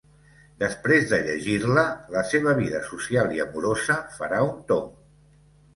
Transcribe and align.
Després 0.61 1.03
de 1.11 1.19
llegir-la, 1.27 1.83
la 2.15 2.23
seva 2.31 2.57
vida 2.63 2.83
social 2.89 3.31
i 3.37 3.45
amorosa 3.47 4.03
farà 4.19 4.43
un 4.51 4.55
tomb. 4.73 5.03